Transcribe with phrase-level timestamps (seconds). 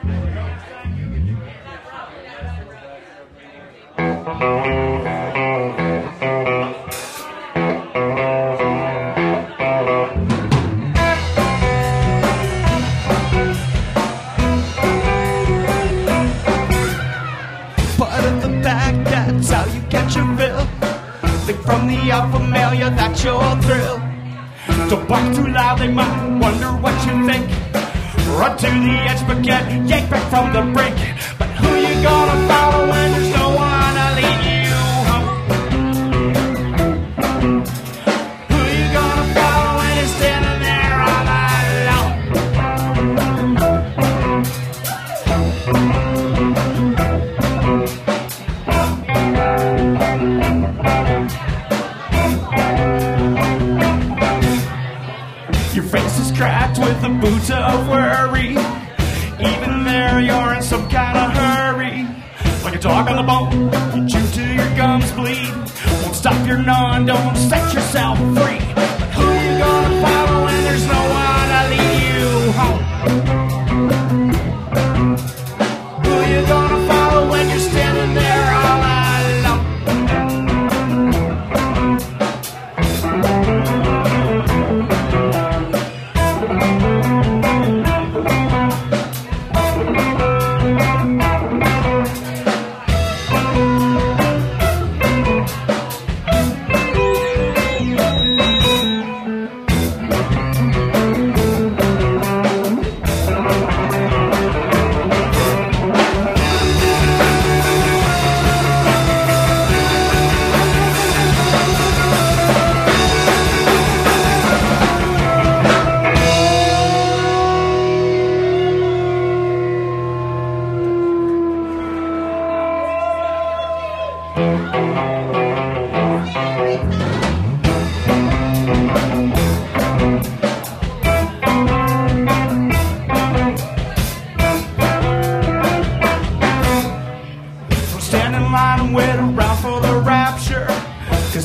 [0.00, 0.10] But
[18.24, 20.66] in the back, that's how you get your fill.
[21.44, 23.98] Think from the alpha male, yeah, that's your thrill.
[24.88, 27.77] Don't bark too loud, they might wonder what you think.
[28.28, 30.96] Run to the edge, but get yanked back from the brink.
[31.38, 34.76] But who you gonna follow when there's no one to lead you?
[38.50, 42.12] Who you gonna follow when you're standing there all alone?
[55.74, 58.07] Your face is cracked with a boot of worry.
[62.80, 65.52] Dog on the bone, you chew till your gums bleed.
[66.02, 68.77] Won't stop your none, don't set yourself free.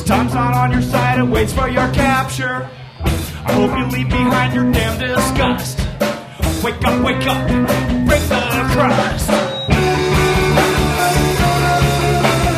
[0.04, 2.68] Time's not on your side, it waits for your capture.
[3.46, 5.78] I hope you leave behind your damn disgust.
[6.62, 7.48] Wake up, wake up,
[8.06, 8.40] break the
[8.72, 9.30] crust.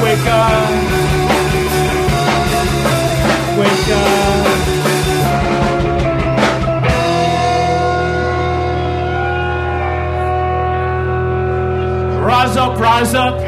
[0.02, 0.70] Wake up,
[3.58, 4.76] wake up.
[12.26, 13.45] Rise up, rise up,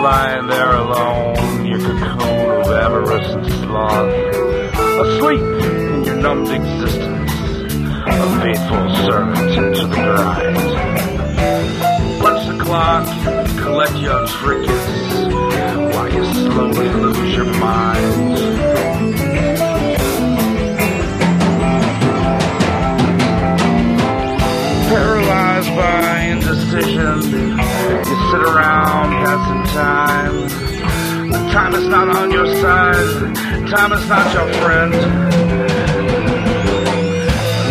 [0.00, 4.14] lying there alone, your cocoon of avarice and sloth,
[5.04, 7.32] asleep in your numbed existence,
[8.06, 10.56] a faithful servant to the grind.
[12.20, 13.06] Punch the clock,
[13.58, 15.34] collect your trinkets,
[15.94, 18.38] while you slowly lose your mind.
[24.88, 27.67] Paralyzed by indecision,
[28.08, 30.48] you sit around passing time.
[31.52, 33.36] Time is not on your side.
[33.68, 34.92] Time is not your friend.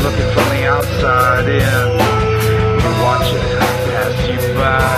[0.05, 1.89] Looking from the outside in,
[2.77, 3.45] you watch it
[3.89, 4.93] pass you by.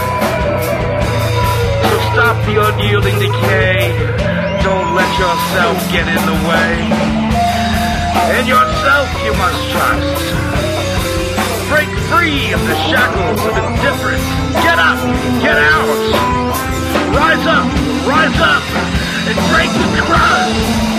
[1.87, 3.95] So stop the unyielding decay.
[4.67, 6.71] don't let yourself get in the way.
[8.39, 10.25] In yourself you must trust.
[11.71, 13.58] Break free of the shackles of.
[15.41, 15.87] Get out.
[17.15, 17.67] Rise up,
[18.05, 18.63] rise up,
[19.27, 20.98] and break the crust.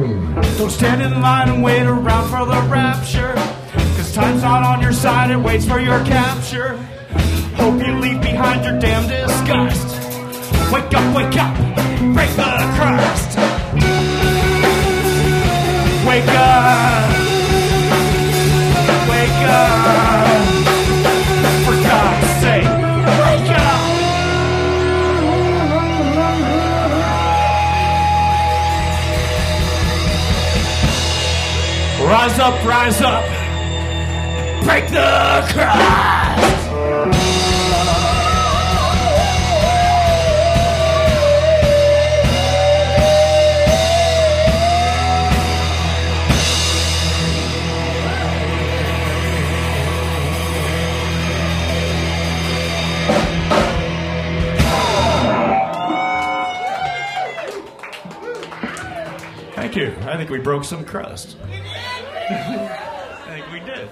[0.00, 3.34] Don't stand in line and wait around for the rapture.
[3.96, 6.76] Cause time's not on your side, it waits for your capture.
[7.56, 9.86] Hope you leave behind your damn disgust.
[10.72, 11.54] Wake up, wake up,
[12.14, 13.49] break the crust.
[32.10, 33.24] Rise up, rise up.
[34.64, 36.70] Break the crust.
[59.54, 59.94] Thank you.
[60.08, 61.36] I think we broke some crust.
[62.32, 63.90] I think we did.